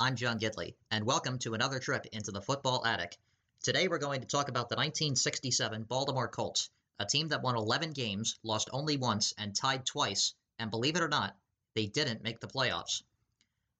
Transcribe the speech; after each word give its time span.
I'm 0.00 0.16
John 0.16 0.40
Gidley, 0.40 0.74
and 0.90 1.06
welcome 1.06 1.38
to 1.38 1.54
another 1.54 1.78
trip 1.78 2.04
into 2.06 2.32
the 2.32 2.42
football 2.42 2.84
attic. 2.84 3.16
Today 3.62 3.86
we're 3.86 3.98
going 3.98 4.22
to 4.22 4.26
talk 4.26 4.48
about 4.48 4.68
the 4.68 4.74
1967 4.74 5.84
Baltimore 5.84 6.26
Colts, 6.26 6.68
a 6.98 7.06
team 7.06 7.28
that 7.28 7.42
won 7.42 7.54
11 7.54 7.92
games, 7.92 8.36
lost 8.42 8.68
only 8.72 8.96
once, 8.96 9.32
and 9.38 9.54
tied 9.54 9.86
twice, 9.86 10.34
and 10.58 10.72
believe 10.72 10.96
it 10.96 11.02
or 11.02 11.08
not, 11.08 11.36
they 11.76 11.86
didn't 11.86 12.24
make 12.24 12.40
the 12.40 12.48
playoffs. 12.48 13.04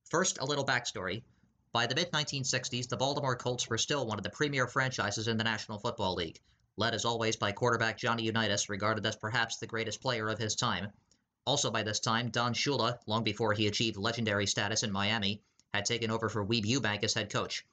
First, 0.04 0.38
a 0.38 0.44
little 0.44 0.64
backstory. 0.64 1.24
By 1.72 1.88
the 1.88 1.96
mid 1.96 2.12
1960s, 2.12 2.88
the 2.88 2.96
Baltimore 2.96 3.34
Colts 3.34 3.68
were 3.68 3.76
still 3.76 4.06
one 4.06 4.18
of 4.18 4.24
the 4.24 4.30
premier 4.30 4.68
franchises 4.68 5.26
in 5.26 5.36
the 5.36 5.42
National 5.42 5.80
Football 5.80 6.14
League, 6.14 6.40
led 6.76 6.94
as 6.94 7.04
always 7.04 7.34
by 7.34 7.50
quarterback 7.50 7.98
Johnny 7.98 8.22
Unitas, 8.22 8.68
regarded 8.68 9.04
as 9.04 9.16
perhaps 9.16 9.56
the 9.56 9.66
greatest 9.66 10.00
player 10.00 10.28
of 10.28 10.38
his 10.38 10.54
time. 10.54 10.92
Also 11.44 11.72
by 11.72 11.82
this 11.82 11.98
time, 11.98 12.30
Don 12.30 12.54
Shula, 12.54 13.00
long 13.08 13.24
before 13.24 13.52
he 13.52 13.66
achieved 13.66 13.96
legendary 13.96 14.46
status 14.46 14.84
in 14.84 14.92
Miami, 14.92 15.42
had 15.74 15.84
taken 15.84 16.08
over 16.08 16.28
for 16.28 16.46
Weeb 16.46 16.64
Ewbank 16.64 17.02
as 17.02 17.14
head 17.14 17.32
coach. 17.32 17.66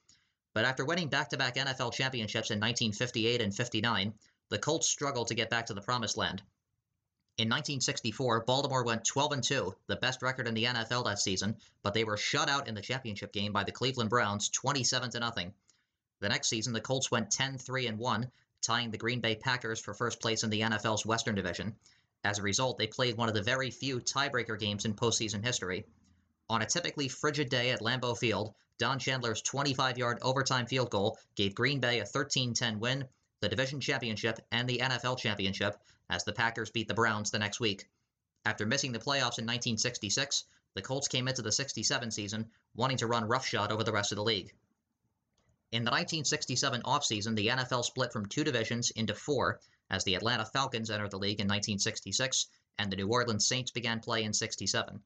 But 0.54 0.64
after 0.64 0.84
winning 0.84 1.08
back 1.08 1.30
to 1.30 1.36
back 1.36 1.54
NFL 1.54 1.92
championships 1.92 2.50
in 2.50 2.58
1958 2.58 3.40
and 3.40 3.54
59, 3.54 4.12
the 4.48 4.58
Colts 4.58 4.88
struggled 4.88 5.28
to 5.28 5.36
get 5.36 5.50
back 5.50 5.66
to 5.66 5.74
the 5.74 5.80
promised 5.80 6.16
land. 6.16 6.42
In 7.38 7.48
1964, 7.48 8.40
Baltimore 8.40 8.84
went 8.84 9.04
12 9.04 9.40
2, 9.40 9.76
the 9.86 9.96
best 9.96 10.20
record 10.20 10.48
in 10.48 10.54
the 10.54 10.64
NFL 10.64 11.04
that 11.04 11.20
season, 11.20 11.56
but 11.82 11.94
they 11.94 12.02
were 12.02 12.16
shut 12.16 12.48
out 12.48 12.66
in 12.66 12.74
the 12.74 12.82
championship 12.82 13.32
game 13.32 13.52
by 13.52 13.62
the 13.62 13.70
Cleveland 13.70 14.10
Browns 14.10 14.48
27 14.48 15.12
0. 15.12 15.22
The 16.18 16.28
next 16.28 16.48
season, 16.48 16.72
the 16.72 16.80
Colts 16.80 17.10
went 17.10 17.30
10 17.30 17.56
3 17.56 17.88
1, 17.88 18.32
tying 18.62 18.90
the 18.90 18.98
Green 18.98 19.20
Bay 19.20 19.36
Packers 19.36 19.78
for 19.78 19.94
first 19.94 20.20
place 20.20 20.42
in 20.42 20.50
the 20.50 20.62
NFL's 20.62 21.06
Western 21.06 21.36
Division. 21.36 21.76
As 22.24 22.40
a 22.40 22.42
result, 22.42 22.78
they 22.78 22.88
played 22.88 23.16
one 23.16 23.28
of 23.28 23.34
the 23.34 23.42
very 23.42 23.70
few 23.70 24.00
tiebreaker 24.00 24.58
games 24.58 24.84
in 24.84 24.94
postseason 24.94 25.44
history. 25.44 25.86
On 26.50 26.60
a 26.60 26.66
typically 26.66 27.08
frigid 27.08 27.48
day 27.48 27.70
at 27.70 27.80
Lambeau 27.80 28.18
Field, 28.18 28.54
Don 28.78 28.98
Chandler's 28.98 29.42
25 29.42 29.96
yard 29.96 30.18
overtime 30.22 30.66
field 30.66 30.90
goal 30.90 31.18
gave 31.36 31.54
Green 31.54 31.78
Bay 31.78 32.00
a 32.00 32.04
13 32.04 32.52
10 32.52 32.80
win, 32.80 33.08
the 33.40 33.48
division 33.48 33.80
championship, 33.80 34.40
and 34.50 34.68
the 34.68 34.78
NFL 34.78 35.18
championship 35.18 35.76
as 36.10 36.24
the 36.24 36.32
Packers 36.32 36.70
beat 36.70 36.88
the 36.88 36.94
Browns 36.94 37.30
the 37.30 37.38
next 37.38 37.60
week. 37.60 37.88
After 38.44 38.66
missing 38.66 38.90
the 38.90 38.98
playoffs 38.98 39.38
in 39.38 39.46
1966, 39.46 40.44
the 40.74 40.82
Colts 40.82 41.06
came 41.06 41.28
into 41.28 41.42
the 41.42 41.52
67 41.52 42.10
season 42.10 42.50
wanting 42.74 42.96
to 42.96 43.06
run 43.06 43.28
roughshod 43.28 43.70
over 43.70 43.84
the 43.84 43.92
rest 43.92 44.10
of 44.10 44.16
the 44.16 44.24
league. 44.24 44.52
In 45.70 45.84
the 45.84 45.90
1967 45.90 46.82
offseason, 46.82 47.36
the 47.36 47.48
NFL 47.48 47.84
split 47.84 48.12
from 48.12 48.26
two 48.26 48.42
divisions 48.42 48.90
into 48.90 49.14
four 49.14 49.60
as 49.90 50.04
the 50.04 50.16
Atlanta 50.16 50.44
Falcons 50.44 50.90
entered 50.90 51.12
the 51.12 51.18
league 51.18 51.40
in 51.40 51.46
1966 51.46 52.46
and 52.78 52.90
the 52.90 52.96
New 52.96 53.08
Orleans 53.08 53.46
Saints 53.46 53.70
began 53.70 54.00
play 54.00 54.24
in 54.24 54.32
67. 54.32 55.00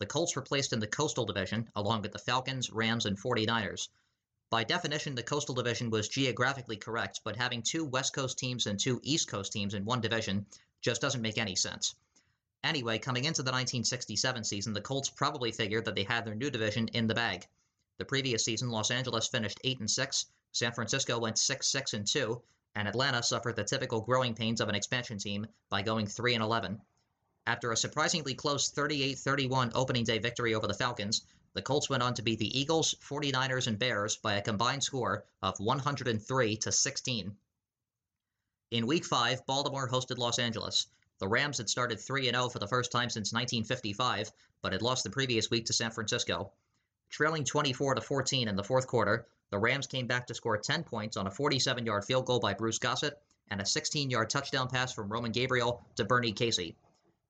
The 0.00 0.06
Colts 0.06 0.34
were 0.34 0.42
placed 0.42 0.72
in 0.72 0.80
the 0.80 0.86
Coastal 0.86 1.24
Division, 1.24 1.70
along 1.76 2.02
with 2.02 2.12
the 2.12 2.18
Falcons, 2.18 2.70
Rams, 2.70 3.06
and 3.06 3.16
49ers. 3.16 3.88
By 4.50 4.64
definition, 4.64 5.14
the 5.14 5.22
Coastal 5.22 5.54
Division 5.54 5.90
was 5.90 6.08
geographically 6.08 6.76
correct, 6.76 7.20
but 7.24 7.36
having 7.36 7.62
two 7.62 7.84
West 7.84 8.12
Coast 8.12 8.38
teams 8.38 8.66
and 8.66 8.78
two 8.78 9.00
East 9.02 9.28
Coast 9.28 9.52
teams 9.52 9.74
in 9.74 9.84
one 9.84 10.00
division 10.00 10.46
just 10.80 11.00
doesn't 11.00 11.22
make 11.22 11.38
any 11.38 11.56
sense. 11.56 11.94
Anyway, 12.62 12.98
coming 12.98 13.24
into 13.24 13.42
the 13.42 13.50
1967 13.50 14.44
season, 14.44 14.72
the 14.72 14.80
Colts 14.80 15.10
probably 15.10 15.52
figured 15.52 15.84
that 15.84 15.94
they 15.94 16.04
had 16.04 16.24
their 16.24 16.34
new 16.34 16.50
division 16.50 16.88
in 16.88 17.06
the 17.06 17.14
bag. 17.14 17.46
The 17.98 18.04
previous 18.04 18.44
season, 18.44 18.70
Los 18.70 18.90
Angeles 18.90 19.28
finished 19.28 19.60
8 19.64 19.80
and 19.80 19.90
6, 19.90 20.26
San 20.52 20.72
Francisco 20.72 21.18
went 21.18 21.38
6 21.38 21.66
6 21.66 21.94
and 21.94 22.06
2, 22.06 22.42
and 22.74 22.88
Atlanta 22.88 23.22
suffered 23.22 23.56
the 23.56 23.64
typical 23.64 24.00
growing 24.00 24.34
pains 24.34 24.60
of 24.60 24.68
an 24.68 24.74
expansion 24.74 25.18
team 25.18 25.46
by 25.68 25.82
going 25.82 26.06
3 26.06 26.34
and 26.34 26.42
11. 26.42 26.80
After 27.46 27.72
a 27.72 27.76
surprisingly 27.76 28.34
close 28.34 28.70
38 28.70 29.18
31 29.18 29.72
opening 29.74 30.04
day 30.04 30.18
victory 30.18 30.54
over 30.54 30.66
the 30.66 30.72
Falcons, 30.72 31.22
the 31.52 31.60
Colts 31.60 31.90
went 31.90 32.02
on 32.02 32.14
to 32.14 32.22
beat 32.22 32.38
the 32.38 32.58
Eagles, 32.58 32.94
49ers, 32.94 33.66
and 33.66 33.78
Bears 33.78 34.16
by 34.16 34.34
a 34.34 34.42
combined 34.42 34.82
score 34.82 35.26
of 35.42 35.60
103 35.60 36.56
to 36.56 36.72
16. 36.72 37.36
In 38.70 38.86
week 38.86 39.04
5, 39.04 39.44
Baltimore 39.44 39.86
hosted 39.86 40.16
Los 40.16 40.38
Angeles. 40.38 40.86
The 41.18 41.28
Rams 41.28 41.58
had 41.58 41.68
started 41.68 42.00
3 42.00 42.30
0 42.30 42.48
for 42.48 42.58
the 42.58 42.66
first 42.66 42.90
time 42.90 43.10
since 43.10 43.30
1955, 43.30 44.32
but 44.62 44.72
had 44.72 44.80
lost 44.80 45.04
the 45.04 45.10
previous 45.10 45.50
week 45.50 45.66
to 45.66 45.74
San 45.74 45.90
Francisco. 45.90 46.50
Trailing 47.10 47.44
24 47.44 48.00
14 48.00 48.48
in 48.48 48.56
the 48.56 48.64
fourth 48.64 48.86
quarter, 48.86 49.28
the 49.50 49.58
Rams 49.58 49.86
came 49.86 50.06
back 50.06 50.26
to 50.28 50.34
score 50.34 50.56
10 50.56 50.82
points 50.84 51.18
on 51.18 51.26
a 51.26 51.30
47 51.30 51.84
yard 51.84 52.06
field 52.06 52.24
goal 52.24 52.40
by 52.40 52.54
Bruce 52.54 52.78
Gossett 52.78 53.20
and 53.48 53.60
a 53.60 53.66
16 53.66 54.08
yard 54.08 54.30
touchdown 54.30 54.68
pass 54.68 54.94
from 54.94 55.12
Roman 55.12 55.30
Gabriel 55.30 55.84
to 55.96 56.04
Bernie 56.06 56.32
Casey. 56.32 56.74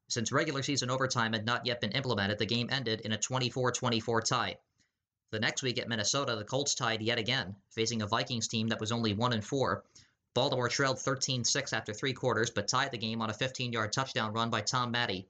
Since 0.09 0.33
regular 0.33 0.63
season 0.63 0.91
overtime 0.91 1.33
had 1.33 1.47
not 1.47 1.67
yet 1.67 1.81
been 1.81 1.93
implemented, 1.93 2.39
the 2.39 2.47
game 2.47 2.69
ended 2.71 3.01
in 3.01 3.13
a 3.13 3.19
24 3.19 3.73
24 3.73 4.23
tie. 4.23 4.59
The 5.31 5.41
next 5.41 5.63
week 5.63 5.79
at 5.79 5.89
Minnesota, 5.89 6.37
the 6.37 6.45
Colts 6.45 6.75
tied 6.75 7.03
yet 7.03 7.19
again, 7.19 7.57
facing 7.71 8.03
a 8.03 8.07
Vikings 8.07 8.47
team 8.47 8.69
that 8.69 8.79
was 8.79 8.93
only 8.93 9.15
1 9.15 9.33
and 9.33 9.45
4. 9.45 9.83
Baltimore 10.35 10.69
trailed 10.69 11.01
13 11.01 11.45
6 11.45 11.73
after 11.73 11.95
three 11.95 12.13
quarters, 12.13 12.51
but 12.51 12.69
tied 12.69 12.91
the 12.91 12.99
game 12.99 13.23
on 13.23 13.31
a 13.31 13.35
15 13.35 13.73
yard 13.73 13.93
touchdown 13.93 14.33
run 14.33 14.51
by 14.51 14.61
Tom 14.61 14.91
Matte. 14.91 15.25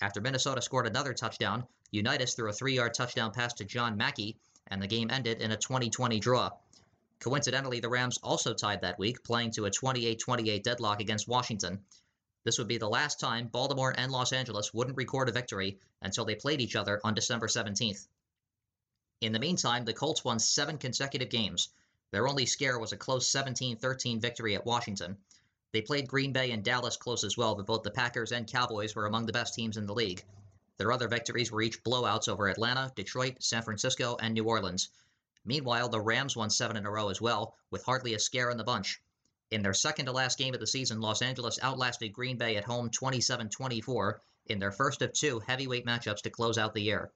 After 0.00 0.20
Minnesota 0.20 0.62
scored 0.62 0.86
another 0.86 1.14
touchdown, 1.14 1.66
Unitas 1.90 2.34
threw 2.34 2.48
a 2.48 2.52
three 2.52 2.74
yard 2.74 2.94
touchdown 2.94 3.32
pass 3.32 3.52
to 3.54 3.64
John 3.64 3.96
Mackey, 3.96 4.38
and 4.68 4.82
the 4.82 4.86
game 4.86 5.10
ended 5.10 5.40
in 5.40 5.52
a 5.52 5.56
20 5.56 5.90
20 5.90 6.20
draw. 6.20 6.50
Coincidentally, 7.20 7.80
the 7.80 7.88
Rams 7.88 8.18
also 8.22 8.54
tied 8.54 8.80
that 8.80 8.98
week, 8.98 9.24
playing 9.24 9.50
to 9.52 9.66
a 9.66 9.70
28 9.70 10.18
28 10.18 10.64
deadlock 10.64 11.00
against 11.00 11.28
Washington. 11.28 11.84
This 12.46 12.58
would 12.58 12.68
be 12.68 12.78
the 12.78 12.88
last 12.88 13.18
time 13.18 13.48
Baltimore 13.48 13.92
and 13.98 14.12
Los 14.12 14.32
Angeles 14.32 14.72
wouldn't 14.72 14.96
record 14.96 15.28
a 15.28 15.32
victory 15.32 15.80
until 16.00 16.24
they 16.24 16.36
played 16.36 16.60
each 16.60 16.76
other 16.76 17.00
on 17.02 17.12
December 17.12 17.48
17th. 17.48 18.06
In 19.20 19.32
the 19.32 19.40
meantime, 19.40 19.84
the 19.84 19.92
Colts 19.92 20.22
won 20.22 20.38
seven 20.38 20.78
consecutive 20.78 21.28
games. 21.28 21.70
Their 22.12 22.28
only 22.28 22.46
scare 22.46 22.78
was 22.78 22.92
a 22.92 22.96
close 22.96 23.28
17 23.28 23.78
13 23.78 24.20
victory 24.20 24.54
at 24.54 24.64
Washington. 24.64 25.16
They 25.72 25.82
played 25.82 26.06
Green 26.06 26.32
Bay 26.32 26.52
and 26.52 26.62
Dallas 26.62 26.96
close 26.96 27.24
as 27.24 27.36
well, 27.36 27.56
but 27.56 27.66
both 27.66 27.82
the 27.82 27.90
Packers 27.90 28.30
and 28.30 28.46
Cowboys 28.46 28.94
were 28.94 29.06
among 29.06 29.26
the 29.26 29.32
best 29.32 29.54
teams 29.54 29.76
in 29.76 29.86
the 29.86 29.92
league. 29.92 30.24
Their 30.76 30.92
other 30.92 31.08
victories 31.08 31.50
were 31.50 31.62
each 31.62 31.82
blowouts 31.82 32.28
over 32.28 32.46
Atlanta, 32.46 32.92
Detroit, 32.94 33.42
San 33.42 33.64
Francisco, 33.64 34.18
and 34.20 34.34
New 34.34 34.44
Orleans. 34.44 34.88
Meanwhile, 35.44 35.88
the 35.88 36.00
Rams 36.00 36.36
won 36.36 36.50
seven 36.50 36.76
in 36.76 36.86
a 36.86 36.90
row 36.92 37.08
as 37.08 37.20
well, 37.20 37.56
with 37.72 37.82
hardly 37.82 38.14
a 38.14 38.20
scare 38.20 38.50
in 38.50 38.56
the 38.56 38.62
bunch. 38.62 39.02
In 39.52 39.62
their 39.62 39.74
second 39.74 40.06
to 40.06 40.12
last 40.12 40.38
game 40.38 40.54
of 40.54 40.60
the 40.60 40.66
season, 40.66 41.00
Los 41.00 41.22
Angeles 41.22 41.60
outlasted 41.62 42.12
Green 42.12 42.36
Bay 42.36 42.56
at 42.56 42.64
home 42.64 42.90
27 42.90 43.48
24 43.48 44.20
in 44.46 44.58
their 44.58 44.72
first 44.72 45.02
of 45.02 45.12
two 45.12 45.38
heavyweight 45.38 45.86
matchups 45.86 46.22
to 46.22 46.30
close 46.30 46.58
out 46.58 46.74
the 46.74 46.82
year. 46.82 47.12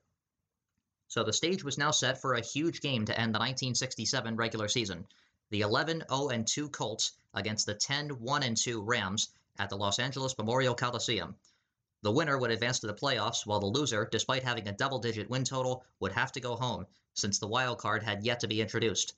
So 1.09 1.25
the 1.25 1.33
stage 1.33 1.61
was 1.61 1.77
now 1.77 1.91
set 1.91 2.21
for 2.21 2.35
a 2.35 2.41
huge 2.41 2.79
game 2.79 3.03
to 3.03 3.13
end 3.13 3.35
the 3.35 3.39
1967 3.39 4.37
regular 4.37 4.69
season. 4.69 5.05
The 5.49 5.59
11 5.59 6.05
0 6.09 6.43
2 6.43 6.69
Colts 6.69 7.11
against 7.33 7.65
the 7.65 7.73
10 7.73 8.21
1 8.21 8.55
2 8.55 8.81
Rams 8.81 9.27
at 9.59 9.69
the 9.69 9.75
Los 9.75 9.99
Angeles 9.99 10.37
Memorial 10.37 10.73
Coliseum. 10.73 11.35
The 12.01 12.13
winner 12.13 12.37
would 12.37 12.51
advance 12.51 12.79
to 12.79 12.87
the 12.87 12.93
playoffs, 12.93 13.45
while 13.45 13.59
the 13.59 13.65
loser, 13.65 14.07
despite 14.09 14.43
having 14.43 14.69
a 14.69 14.71
double 14.71 14.99
digit 14.99 15.29
win 15.29 15.43
total, 15.43 15.83
would 15.99 16.13
have 16.13 16.31
to 16.31 16.39
go 16.39 16.55
home, 16.55 16.87
since 17.13 17.39
the 17.39 17.47
wild 17.47 17.79
card 17.79 18.03
had 18.03 18.23
yet 18.23 18.39
to 18.39 18.47
be 18.47 18.61
introduced. 18.61 19.15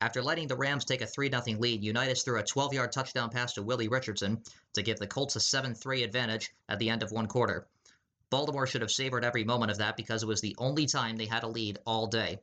After 0.00 0.22
letting 0.22 0.46
the 0.46 0.56
Rams 0.56 0.84
take 0.84 1.00
a 1.00 1.06
3 1.08 1.28
0 1.28 1.58
lead, 1.58 1.82
Unitas 1.82 2.22
threw 2.22 2.38
a 2.38 2.44
12 2.44 2.72
yard 2.72 2.92
touchdown 2.92 3.30
pass 3.30 3.54
to 3.54 3.64
Willie 3.64 3.88
Richardson 3.88 4.44
to 4.74 4.82
give 4.82 5.00
the 5.00 5.08
Colts 5.08 5.34
a 5.34 5.40
7 5.40 5.74
3 5.74 6.04
advantage 6.04 6.54
at 6.68 6.78
the 6.78 6.88
end 6.88 7.02
of 7.02 7.10
one 7.10 7.26
quarter. 7.26 7.66
Baltimore 8.30 8.68
should 8.68 8.82
have 8.82 8.92
savored 8.92 9.24
every 9.24 9.42
moment 9.42 9.72
of 9.72 9.78
that 9.78 9.96
because 9.96 10.22
it 10.22 10.26
was 10.26 10.40
the 10.40 10.54
only 10.56 10.86
time 10.86 11.16
they 11.16 11.26
had 11.26 11.42
a 11.42 11.48
lead 11.48 11.80
all 11.84 12.06
day. 12.06 12.38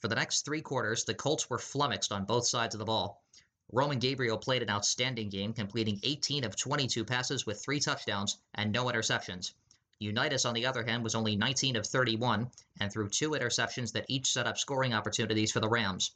For 0.00 0.08
the 0.08 0.16
next 0.16 0.44
three 0.44 0.62
quarters, 0.62 1.04
the 1.04 1.14
Colts 1.14 1.48
were 1.48 1.60
flummoxed 1.60 2.10
on 2.10 2.24
both 2.24 2.48
sides 2.48 2.74
of 2.74 2.80
the 2.80 2.86
ball. 2.86 3.22
Roman 3.70 4.00
Gabriel 4.00 4.38
played 4.38 4.62
an 4.62 4.70
outstanding 4.70 5.28
game, 5.28 5.52
completing 5.52 6.00
18 6.02 6.42
of 6.42 6.56
22 6.56 7.04
passes 7.04 7.46
with 7.46 7.62
three 7.62 7.78
touchdowns 7.78 8.36
and 8.54 8.72
no 8.72 8.86
interceptions. 8.86 9.52
Unitas, 10.00 10.44
on 10.44 10.54
the 10.54 10.66
other 10.66 10.82
hand, 10.82 11.04
was 11.04 11.14
only 11.14 11.36
19 11.36 11.76
of 11.76 11.86
31 11.86 12.50
and 12.80 12.90
threw 12.90 13.08
two 13.08 13.30
interceptions 13.30 13.92
that 13.92 14.06
each 14.08 14.32
set 14.32 14.48
up 14.48 14.58
scoring 14.58 14.92
opportunities 14.92 15.52
for 15.52 15.60
the 15.60 15.68
Rams. 15.68 16.10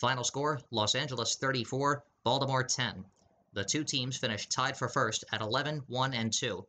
Final 0.00 0.24
score 0.24 0.58
Los 0.70 0.94
Angeles 0.94 1.36
34, 1.36 2.02
Baltimore 2.24 2.64
10. 2.64 3.04
The 3.52 3.64
two 3.64 3.84
teams 3.84 4.16
finished 4.16 4.50
tied 4.50 4.74
for 4.78 4.88
first 4.88 5.24
at 5.30 5.42
11, 5.42 5.84
1, 5.88 6.14
and 6.14 6.32
2. 6.32 6.66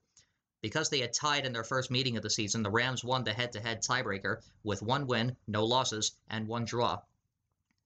Because 0.60 0.90
they 0.90 1.00
had 1.00 1.14
tied 1.14 1.46
in 1.46 1.54
their 1.54 1.64
first 1.64 1.90
meeting 1.90 2.18
of 2.18 2.24
the 2.24 2.30
season, 2.30 2.62
the 2.62 2.70
Rams 2.70 3.06
won 3.06 3.24
the 3.24 3.32
head 3.32 3.54
to 3.54 3.62
head 3.62 3.84
tiebreaker 3.84 4.42
with 4.66 4.82
one 4.82 5.08
win, 5.08 5.38
no 5.48 5.64
losses, 5.64 6.12
and 6.30 6.46
one 6.46 6.66
draw. 6.66 7.00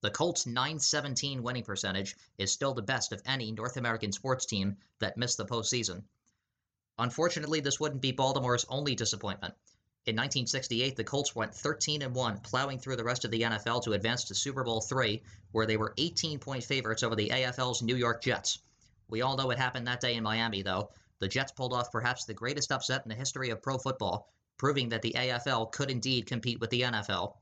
The 0.02 0.10
Colts' 0.10 0.48
917 0.48 1.44
winning 1.44 1.64
percentage 1.64 2.16
is 2.40 2.52
still 2.52 2.74
the 2.74 2.82
best 2.82 3.12
of 3.12 3.22
any 3.24 3.52
North 3.52 3.78
American 3.78 4.12
sports 4.12 4.48
team 4.48 4.78
that 4.98 5.16
missed 5.16 5.38
the 5.38 5.46
postseason. 5.46 6.06
Unfortunately, 6.98 7.60
this 7.60 7.80
wouldn't 7.80 8.02
be 8.02 8.12
Baltimore's 8.12 8.66
only 8.68 8.96
disappointment. 8.96 9.54
In 10.08 10.16
1968, 10.16 10.96
the 10.96 11.04
Colts 11.04 11.36
went 11.36 11.56
13 11.56 12.04
and 12.04 12.14
1, 12.14 12.42
plowing 12.42 12.78
through 12.78 12.96
the 12.96 13.04
rest 13.04 13.26
of 13.26 13.32
the 13.32 13.42
NFL 13.42 13.84
to 13.84 13.94
advance 13.94 14.26
to 14.26 14.36
Super 14.36 14.64
Bowl 14.64 14.86
III, 14.92 15.24
where 15.52 15.66
they 15.66 15.78
were 15.78 15.96
18 15.98 16.38
point 16.38 16.64
favorites 16.64 17.02
over 17.02 17.16
the 17.16 17.30
AFL's 17.30 17.82
New 17.82 17.96
York 17.96 18.22
Jets. 18.22 18.60
We 19.10 19.24
all 19.24 19.36
know 19.36 19.48
what 19.48 19.58
happened 19.58 19.88
that 19.88 20.02
day 20.02 20.14
in 20.14 20.22
Miami, 20.22 20.62
though. 20.62 20.92
The 21.18 21.28
Jets 21.28 21.54
pulled 21.54 21.74
off 21.74 21.92
perhaps 21.92 22.26
the 22.26 22.36
greatest 22.36 22.72
upset 22.72 23.02
in 23.04 23.10
the 23.10 23.16
history 23.16 23.50
of 23.50 23.64
pro 23.64 23.80
football, 23.80 24.32
proving 24.58 24.90
that 24.90 25.02
the 25.02 25.14
AFL 25.14 25.72
could 25.72 25.90
indeed 25.90 26.28
compete 26.28 26.60
with 26.60 26.70
the 26.70 26.82
NFL. 26.82 27.38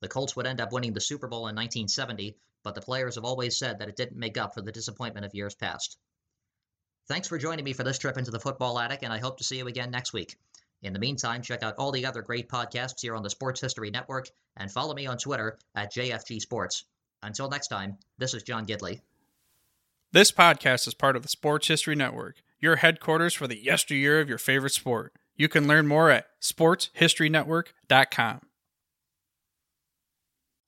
The 0.00 0.08
Colts 0.08 0.34
would 0.34 0.46
end 0.48 0.60
up 0.60 0.72
winning 0.72 0.94
the 0.94 1.00
Super 1.00 1.28
Bowl 1.28 1.46
in 1.46 1.54
1970, 1.54 2.36
but 2.64 2.74
the 2.74 2.80
players 2.80 3.14
have 3.14 3.24
always 3.24 3.56
said 3.56 3.78
that 3.78 3.88
it 3.88 3.96
didn't 3.96 4.18
make 4.18 4.36
up 4.36 4.54
for 4.54 4.60
the 4.62 4.72
disappointment 4.72 5.24
of 5.24 5.36
years 5.36 5.54
past. 5.54 5.96
Thanks 7.06 7.28
for 7.28 7.38
joining 7.38 7.64
me 7.64 7.74
for 7.74 7.84
this 7.84 7.98
trip 7.98 8.18
into 8.18 8.32
the 8.32 8.40
football 8.40 8.76
attic, 8.80 9.04
and 9.04 9.12
I 9.12 9.18
hope 9.18 9.38
to 9.38 9.44
see 9.44 9.58
you 9.58 9.68
again 9.68 9.92
next 9.92 10.12
week. 10.12 10.36
In 10.82 10.92
the 10.92 10.98
meantime, 10.98 11.42
check 11.42 11.62
out 11.62 11.74
all 11.76 11.90
the 11.90 12.06
other 12.06 12.22
great 12.22 12.48
podcasts 12.48 13.00
here 13.00 13.16
on 13.16 13.22
the 13.22 13.30
Sports 13.30 13.60
History 13.60 13.90
Network 13.90 14.28
and 14.56 14.70
follow 14.70 14.94
me 14.94 15.06
on 15.06 15.18
Twitter 15.18 15.58
at 15.74 15.92
JFG 15.92 16.40
Sports. 16.40 16.84
Until 17.22 17.48
next 17.48 17.68
time, 17.68 17.98
this 18.16 18.34
is 18.34 18.44
John 18.44 18.64
Gidley. 18.64 19.00
This 20.12 20.30
podcast 20.30 20.86
is 20.86 20.94
part 20.94 21.16
of 21.16 21.22
the 21.22 21.28
Sports 21.28 21.68
History 21.68 21.94
Network, 21.94 22.36
your 22.60 22.76
headquarters 22.76 23.34
for 23.34 23.46
the 23.46 23.62
yesteryear 23.62 24.20
of 24.20 24.28
your 24.28 24.38
favorite 24.38 24.72
sport. 24.72 25.12
You 25.36 25.48
can 25.48 25.68
learn 25.68 25.86
more 25.86 26.10
at 26.10 26.26
sportshistorynetwork.com. 26.40 28.40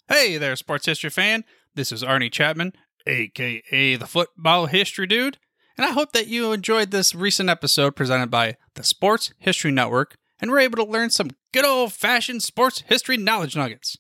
Hey 0.09 0.39
there, 0.39 0.57
sports 0.57 0.87
history 0.87 1.11
fan. 1.11 1.45
This 1.75 1.93
is 1.93 2.03
Arnie 2.03 2.33
Chapman, 2.33 2.73
aka 3.07 3.97
the 3.97 4.07
Football 4.07 4.67
History 4.67 5.07
Dude, 5.07 5.39
and 5.81 5.89
I 5.89 5.93
hope 5.93 6.13
that 6.13 6.27
you 6.27 6.53
enjoyed 6.53 6.91
this 6.91 7.15
recent 7.15 7.49
episode 7.49 7.97
presented 7.97 8.31
by 8.31 8.59
the 8.75 8.85
Sports 8.85 9.33
History 9.39 9.71
Network 9.71 10.15
and 10.39 10.51
were 10.51 10.59
able 10.59 10.77
to 10.77 10.85
learn 10.85 11.09
some 11.09 11.31
good 11.55 11.65
old 11.65 11.95
fashioned 11.95 12.43
sports 12.43 12.83
history 12.89 13.17
knowledge 13.17 13.57
nuggets. 13.57 13.97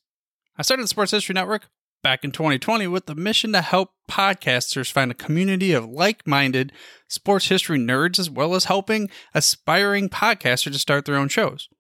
I 0.59 0.63
started 0.63 0.83
the 0.85 0.89
Sports 0.89 1.13
History 1.13 1.33
Network 1.33 1.71
back 2.03 2.23
in 2.23 2.33
2020 2.33 2.87
with 2.89 3.07
the 3.07 3.15
mission 3.15 3.55
to 3.55 3.63
help 3.63 3.93
podcasters 4.11 4.93
find 4.93 5.11
a 5.11 5.15
community 5.15 5.73
of 5.73 5.87
like 5.87 6.27
minded 6.27 6.71
sports 7.09 7.49
history 7.49 7.79
nerds 7.79 8.19
as 8.19 8.29
well 8.29 8.55
as 8.55 8.65
helping 8.65 9.09
aspiring 9.33 10.11
podcasters 10.11 10.73
to 10.73 10.79
start 10.79 11.07
their 11.07 11.17
own 11.17 11.29
shows. 11.29 11.71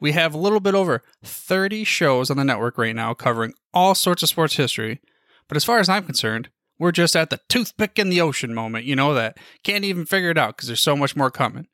We 0.00 0.12
have 0.12 0.32
a 0.32 0.38
little 0.38 0.60
bit 0.60 0.74
over 0.74 1.02
30 1.22 1.84
shows 1.84 2.30
on 2.30 2.38
the 2.38 2.44
network 2.44 2.78
right 2.78 2.96
now 2.96 3.12
covering 3.12 3.52
all 3.74 3.94
sorts 3.94 4.22
of 4.22 4.30
sports 4.30 4.56
history. 4.56 5.02
But 5.46 5.58
as 5.58 5.64
far 5.66 5.78
as 5.78 5.90
I'm 5.90 6.04
concerned, 6.06 6.48
we're 6.82 6.90
just 6.90 7.14
at 7.14 7.30
the 7.30 7.38
toothpick 7.48 7.96
in 7.96 8.08
the 8.08 8.20
ocean 8.20 8.52
moment, 8.52 8.84
you 8.84 8.96
know, 8.96 9.14
that 9.14 9.38
can't 9.62 9.84
even 9.84 10.04
figure 10.04 10.30
it 10.30 10.36
out 10.36 10.56
because 10.56 10.66
there's 10.66 10.80
so 10.80 10.96
much 10.96 11.14
more 11.14 11.30
coming. 11.30 11.68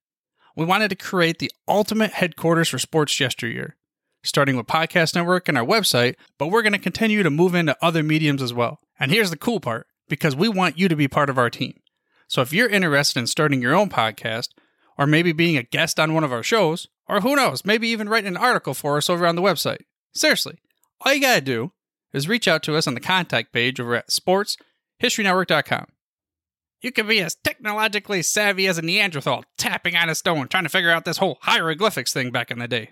We 0.55 0.67
wanted 0.67 0.91
to 0.91 0.97
create 0.97 1.39
the 1.39 1.51
ultimate 1.67 2.13
headquarters 2.13 2.69
for 2.69 2.79
sports 2.79 3.19
yesteryear, 3.19 3.77
starting 4.23 4.55
with 4.55 4.67
Podcast 4.67 5.15
Network 5.15 5.49
and 5.49 5.57
our 5.57 5.65
website, 5.65 6.17
but 6.37 6.49
we're 6.49 6.61
going 6.61 6.75
to 6.75 6.79
continue 6.79 7.23
to 7.23 7.31
move 7.31 7.55
into 7.55 7.75
other 7.81 8.03
mediums 8.03 8.43
as 8.43 8.53
well. 8.53 8.81
And 9.01 9.11
here's 9.11 9.31
the 9.31 9.39
cool 9.39 9.61
part 9.61 9.87
because 10.11 10.37
we 10.37 10.47
want 10.47 10.79
you 10.79 10.89
to 10.89 10.97
be 10.97 11.09
part 11.09 11.31
of 11.31 11.39
our 11.39 11.49
team. 11.49 11.81
So 12.27 12.43
if 12.43 12.53
you're 12.53 12.69
interested 12.69 13.19
in 13.19 13.27
starting 13.29 13.63
your 13.63 13.75
own 13.75 13.89
podcast, 13.89 14.49
or 14.99 15.07
maybe 15.07 15.33
being 15.33 15.57
a 15.57 15.63
guest 15.63 15.99
on 15.99 16.13
one 16.13 16.25
of 16.25 16.35
our 16.35 16.43
shows, 16.43 16.87
or 17.09 17.23
who 17.23 17.35
knows, 17.35 17.65
maybe 17.65 17.89
even 17.89 18.11
writing 18.11 18.29
an 18.29 18.37
article 18.37 18.75
for 18.75 18.99
us 18.99 19.09
over 19.09 19.27
on 19.27 19.37
the 19.37 19.43
website. 19.43 19.85
Seriously, 20.13 20.59
all 21.01 21.15
you 21.15 21.23
gotta 21.23 21.41
do 21.41 21.73
is 22.13 22.29
reach 22.29 22.47
out 22.47 22.63
to 22.65 22.77
us 22.77 22.87
on 22.87 22.93
the 22.93 23.01
contact 23.01 23.55
page 23.55 23.81
over 23.81 23.95
at 23.95 24.11
sportshistorynetwork.com. 25.01 25.87
You 26.81 26.93
can 26.93 27.09
be 27.09 27.21
as 27.21 27.35
technologically 27.35 28.23
savvy 28.23 28.67
as 28.69 28.79
a 28.79 28.83
Neanderthal 28.83 29.45
tapping 29.57 29.97
on 29.97 30.09
a 30.09 30.15
stone 30.15 30.47
trying 30.49 30.63
to 30.63 30.69
figure 30.69 30.91
out 30.91 31.05
this 31.05 31.19
whole 31.19 31.39
hieroglyphics 31.43 32.13
thing 32.13 32.31
back 32.31 32.51
in 32.51 32.59
the 32.59 32.69
day. 32.69 32.91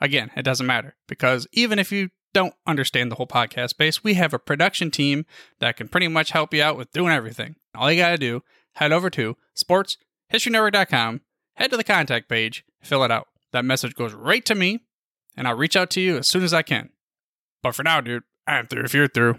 Again, 0.00 0.30
it 0.36 0.42
doesn't 0.42 0.66
matter 0.66 0.96
because 1.06 1.46
even 1.52 1.78
if 1.78 1.92
you 1.92 2.08
don't 2.32 2.54
understand 2.66 3.10
the 3.10 3.16
whole 3.16 3.26
podcast 3.26 3.70
space, 3.70 4.02
we 4.02 4.14
have 4.14 4.34
a 4.34 4.38
production 4.38 4.90
team 4.90 5.24
that 5.60 5.76
can 5.76 5.88
pretty 5.88 6.08
much 6.08 6.30
help 6.32 6.52
you 6.52 6.62
out 6.62 6.76
with 6.76 6.92
doing 6.92 7.12
everything. 7.12 7.56
All 7.74 7.92
you 7.92 8.00
got 8.00 8.10
to 8.10 8.18
do, 8.18 8.42
head 8.72 8.92
over 8.92 9.10
to 9.10 9.36
sportshistorynetwork.com, 9.56 11.20
head 11.54 11.70
to 11.70 11.76
the 11.76 11.84
contact 11.84 12.28
page, 12.28 12.64
fill 12.82 13.04
it 13.04 13.10
out. 13.10 13.28
That 13.52 13.64
message 13.64 13.94
goes 13.94 14.14
right 14.14 14.44
to 14.46 14.54
me, 14.54 14.80
and 15.36 15.46
I'll 15.46 15.54
reach 15.54 15.76
out 15.76 15.90
to 15.90 16.00
you 16.00 16.16
as 16.16 16.28
soon 16.28 16.42
as 16.42 16.52
I 16.52 16.62
can. 16.62 16.90
But 17.62 17.74
for 17.74 17.84
now, 17.84 18.00
dude, 18.00 18.24
I'm 18.46 18.66
through 18.66 18.84
if 18.84 18.94
you're 18.94 19.08
through. 19.08 19.38